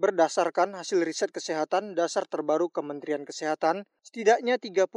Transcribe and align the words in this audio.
Berdasarkan 0.00 0.72
hasil 0.80 1.04
riset 1.04 1.28
kesehatan 1.28 1.92
dasar 1.92 2.24
terbaru 2.24 2.72
Kementerian 2.72 3.28
Kesehatan, 3.28 3.84
setidaknya 4.00 4.56
30,8 4.56 4.88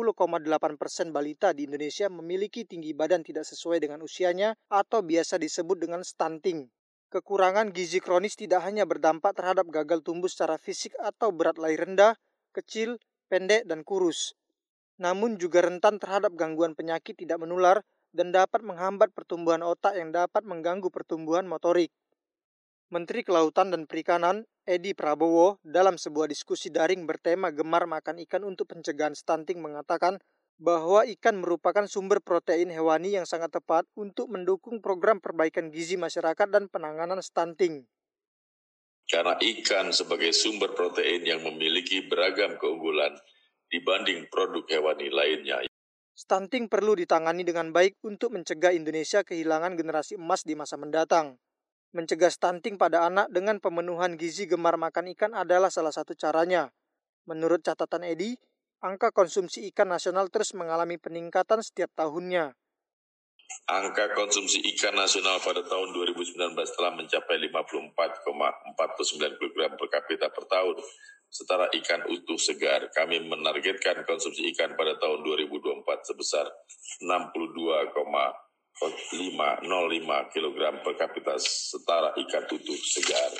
persen 0.79 1.11
balita 1.11 1.51
di 1.51 1.67
Indonesia 1.67 2.07
memiliki 2.07 2.63
tinggi 2.63 2.95
badan 2.95 3.19
tidak 3.19 3.43
sesuai 3.43 3.83
dengan 3.83 3.99
usianya 3.99 4.55
atau 4.71 5.03
biasa 5.03 5.35
disebut 5.43 5.75
dengan 5.83 6.07
stunting. 6.07 6.71
Kekurangan 7.11 7.75
gizi 7.75 7.99
kronis 7.99 8.39
tidak 8.39 8.63
hanya 8.63 8.87
berdampak 8.87 9.35
terhadap 9.35 9.67
gagal 9.75 9.99
tumbuh 10.07 10.31
secara 10.31 10.55
fisik 10.55 10.95
atau 10.95 11.35
berat 11.35 11.59
lahir 11.59 11.83
rendah, 11.83 12.15
kecil, 12.55 12.95
pendek, 13.27 13.67
dan 13.67 13.83
kurus. 13.83 14.39
Namun 15.03 15.35
juga 15.35 15.67
rentan 15.67 15.99
terhadap 15.99 16.31
gangguan 16.39 16.79
penyakit 16.79 17.19
tidak 17.19 17.43
menular 17.43 17.83
dan 18.15 18.31
dapat 18.31 18.63
menghambat 18.63 19.11
pertumbuhan 19.11 19.67
otak 19.67 19.99
yang 19.99 20.15
dapat 20.15 20.47
mengganggu 20.47 20.87
pertumbuhan 20.87 21.43
motorik. 21.43 21.91
Menteri 22.93 23.25
Kelautan 23.25 23.73
dan 23.73 23.89
Perikanan 23.89 24.45
Edi 24.69 24.93
Prabowo 24.93 25.57
dalam 25.65 25.97
sebuah 25.97 26.29
diskusi 26.29 26.69
daring 26.69 27.09
bertema 27.09 27.49
gemar 27.49 27.89
makan 27.89 28.21
ikan 28.21 28.45
untuk 28.45 28.69
pencegahan 28.69 29.17
stunting 29.17 29.65
mengatakan 29.65 30.21
bahwa 30.61 31.01
ikan 31.17 31.41
merupakan 31.41 31.89
sumber 31.89 32.21
protein 32.21 32.69
hewani 32.69 33.17
yang 33.17 33.25
sangat 33.25 33.49
tepat 33.49 33.89
untuk 33.97 34.29
mendukung 34.29 34.77
program 34.77 35.17
perbaikan 35.17 35.73
gizi 35.73 35.97
masyarakat 35.97 36.45
dan 36.53 36.69
penanganan 36.69 37.17
stunting. 37.25 37.89
Karena 39.09 39.41
ikan 39.41 39.89
sebagai 39.89 40.29
sumber 40.29 40.77
protein 40.77 41.25
yang 41.25 41.41
memiliki 41.41 42.05
beragam 42.05 42.61
keunggulan 42.61 43.17
dibanding 43.73 44.29
produk 44.29 44.69
hewani 44.69 45.09
lainnya. 45.09 45.65
Stunting 46.13 46.69
perlu 46.69 46.93
ditangani 46.93 47.41
dengan 47.41 47.73
baik 47.73 47.97
untuk 48.05 48.37
mencegah 48.37 48.69
Indonesia 48.69 49.25
kehilangan 49.25 49.73
generasi 49.73 50.13
emas 50.13 50.45
di 50.45 50.53
masa 50.53 50.77
mendatang. 50.77 51.41
Mencegah 51.93 52.33
stunting 52.33 52.81
pada 52.81 53.05
anak 53.05 53.29
dengan 53.29 53.61
pemenuhan 53.61 54.17
gizi 54.17 54.49
gemar 54.49 54.81
makan 54.81 55.13
ikan 55.13 55.37
adalah 55.37 55.69
salah 55.69 55.93
satu 55.93 56.17
caranya. 56.17 56.73
Menurut 57.29 57.61
catatan 57.61 58.01
Edi, 58.01 58.33
angka 58.81 59.13
konsumsi 59.13 59.69
ikan 59.69 59.93
nasional 59.93 60.33
terus 60.33 60.57
mengalami 60.57 60.97
peningkatan 60.97 61.61
setiap 61.61 61.93
tahunnya. 61.93 62.57
Angka 63.69 64.17
konsumsi 64.17 64.65
ikan 64.73 64.97
nasional 64.97 65.37
pada 65.37 65.61
tahun 65.61 65.93
2019 65.93 66.57
telah 66.57 66.91
mencapai 66.97 67.37
54,49 67.53 67.93
kg 69.37 69.57
per 69.77 69.87
kapita 69.93 70.33
per 70.33 70.49
tahun. 70.49 70.81
Setara 71.29 71.69
ikan 71.77 72.09
utuh 72.09 72.41
segar, 72.41 72.89
kami 72.89 73.21
menargetkan 73.21 74.01
konsumsi 74.09 74.49
ikan 74.57 74.73
pada 74.73 74.97
tahun 74.97 75.21
2024 75.21 76.09
sebesar 76.09 76.49
62, 77.05 77.93
505 78.89 80.33
kg 80.33 80.59
per 80.83 80.93
kapita 80.99 81.35
setara 81.39 82.11
ikan 82.17 82.43
tutup 82.49 82.79
segar. 82.81 83.31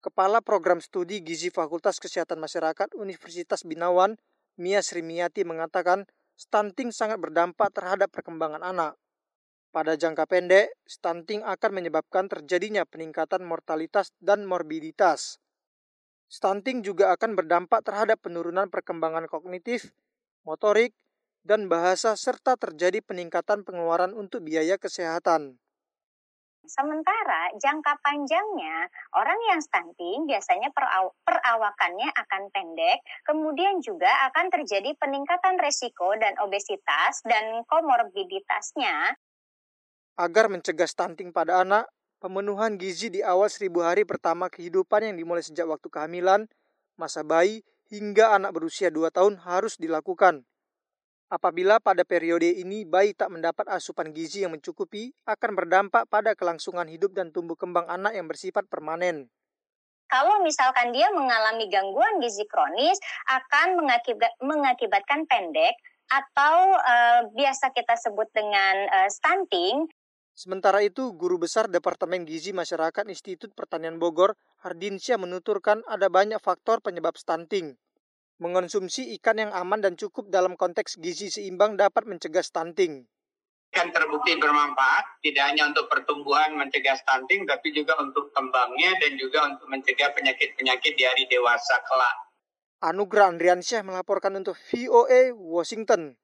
Kepala 0.00 0.38
Program 0.38 0.78
Studi 0.78 1.18
Gizi 1.18 1.50
Fakultas 1.50 1.98
Kesehatan 1.98 2.38
Masyarakat 2.38 2.94
Universitas 2.94 3.66
Binawan, 3.66 4.14
Mia 4.54 4.78
Srimiati 4.78 5.42
mengatakan 5.42 6.06
stunting 6.38 6.94
sangat 6.94 7.18
berdampak 7.18 7.74
terhadap 7.74 8.14
perkembangan 8.14 8.62
anak. 8.62 8.94
Pada 9.74 9.98
jangka 9.98 10.24
pendek, 10.30 10.72
stunting 10.88 11.44
akan 11.44 11.70
menyebabkan 11.74 12.30
terjadinya 12.30 12.88
peningkatan 12.88 13.44
mortalitas 13.44 14.14
dan 14.22 14.46
morbiditas. 14.48 15.36
Stunting 16.32 16.80
juga 16.80 17.12
akan 17.12 17.36
berdampak 17.36 17.84
terhadap 17.84 18.22
penurunan 18.24 18.72
perkembangan 18.72 19.28
kognitif, 19.28 19.92
motorik, 20.46 20.96
dan 21.46 21.70
bahasa 21.70 22.18
serta 22.18 22.58
terjadi 22.58 22.98
peningkatan 23.06 23.62
pengeluaran 23.62 24.10
untuk 24.18 24.42
biaya 24.42 24.74
kesehatan. 24.74 25.62
Sementara 26.66 27.54
jangka 27.62 28.02
panjangnya, 28.02 28.90
orang 29.14 29.38
yang 29.54 29.62
stunting 29.62 30.26
biasanya 30.26 30.74
peraw 30.74 31.14
perawakannya 31.22 32.10
akan 32.10 32.42
pendek, 32.50 32.98
kemudian 33.22 33.78
juga 33.78 34.10
akan 34.26 34.50
terjadi 34.50 34.90
peningkatan 34.98 35.62
resiko 35.62 36.10
dan 36.18 36.34
obesitas 36.42 37.22
dan 37.22 37.62
komorbiditasnya. 37.70 39.14
Agar 40.18 40.50
mencegah 40.50 40.90
stunting 40.90 41.30
pada 41.30 41.62
anak, 41.62 41.86
pemenuhan 42.18 42.74
gizi 42.74 43.14
di 43.14 43.22
awal 43.22 43.46
seribu 43.46 43.86
hari 43.86 44.02
pertama 44.02 44.50
kehidupan 44.50 45.06
yang 45.06 45.14
dimulai 45.14 45.46
sejak 45.46 45.70
waktu 45.70 45.86
kehamilan, 45.86 46.50
masa 46.98 47.22
bayi, 47.22 47.62
hingga 47.86 48.34
anak 48.34 48.50
berusia 48.50 48.90
2 48.90 49.14
tahun 49.14 49.38
harus 49.46 49.78
dilakukan. 49.78 50.42
Apabila 51.26 51.82
pada 51.82 52.06
periode 52.06 52.46
ini 52.46 52.86
bayi 52.86 53.10
tak 53.10 53.34
mendapat 53.34 53.66
asupan 53.66 54.14
gizi 54.14 54.46
yang 54.46 54.54
mencukupi, 54.54 55.10
akan 55.26 55.58
berdampak 55.58 56.06
pada 56.06 56.38
kelangsungan 56.38 56.86
hidup 56.86 57.18
dan 57.18 57.34
tumbuh 57.34 57.58
kembang 57.58 57.90
anak 57.90 58.14
yang 58.14 58.30
bersifat 58.30 58.62
permanen. 58.70 59.26
Kalau 60.06 60.38
misalkan 60.46 60.94
dia 60.94 61.10
mengalami 61.10 61.66
gangguan 61.66 62.22
gizi 62.22 62.46
kronis, 62.46 63.02
akan 63.26 63.74
mengakibat, 63.74 64.38
mengakibatkan 64.38 65.26
pendek 65.26 65.74
atau 66.06 66.78
uh, 66.78 67.26
biasa 67.34 67.74
kita 67.74 67.98
sebut 67.98 68.30
dengan 68.30 68.86
uh, 68.86 69.10
stunting. 69.10 69.90
Sementara 70.30 70.78
itu, 70.86 71.10
Guru 71.10 71.42
Besar 71.42 71.66
Departemen 71.66 72.22
Gizi 72.22 72.54
Masyarakat 72.54 73.02
Institut 73.10 73.50
Pertanian 73.58 73.98
Bogor, 73.98 74.38
Hardinsyah 74.62 75.18
menuturkan 75.18 75.82
ada 75.90 76.06
banyak 76.06 76.38
faktor 76.38 76.78
penyebab 76.84 77.18
stunting. 77.18 77.74
Mengonsumsi 78.36 79.16
ikan 79.16 79.40
yang 79.40 79.52
aman 79.56 79.80
dan 79.80 79.96
cukup 79.96 80.28
dalam 80.28 80.60
konteks 80.60 81.00
gizi 81.00 81.32
seimbang 81.32 81.80
dapat 81.80 82.04
mencegah 82.04 82.44
stunting. 82.44 83.08
Ikan 83.72 83.88
terbukti 83.92 84.36
bermanfaat 84.36 85.24
tidak 85.24 85.44
hanya 85.52 85.72
untuk 85.72 85.88
pertumbuhan 85.88 86.52
mencegah 86.52 87.00
stunting, 87.00 87.48
tapi 87.48 87.72
juga 87.72 87.96
untuk 87.96 88.28
kembangnya 88.36 88.92
dan 89.00 89.16
juga 89.16 89.48
untuk 89.48 89.68
mencegah 89.72 90.12
penyakit-penyakit 90.12 90.92
di 90.96 91.04
hari 91.08 91.24
dewasa 91.32 91.80
kelak. 91.88 92.16
Anugerah 92.84 93.32
Andriansyah 93.32 93.80
melaporkan 93.88 94.36
untuk 94.36 94.60
VOA 94.68 95.32
Washington. 95.32 96.20